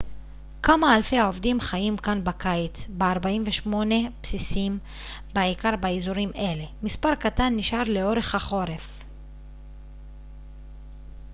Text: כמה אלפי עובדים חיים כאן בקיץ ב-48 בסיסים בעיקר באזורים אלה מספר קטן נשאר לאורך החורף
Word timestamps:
כמה 0.63 0.95
אלפי 0.97 1.19
עובדים 1.19 1.61
חיים 1.61 1.97
כאן 1.97 2.23
בקיץ 2.23 2.87
ב-48 2.97 3.67
בסיסים 4.23 4.79
בעיקר 5.33 5.75
באזורים 5.75 6.31
אלה 6.35 6.65
מספר 6.83 7.15
קטן 7.15 7.53
נשאר 7.55 7.83
לאורך 7.87 8.35
החורף 8.35 9.03